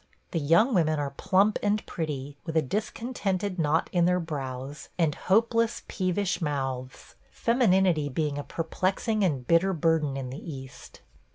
[0.31, 5.13] The young women are plump and pretty, with a discontented knot in their brows, and
[5.13, 11.01] hopeless, peevish mouths– femininity being a perplexing and bitter burden in the East.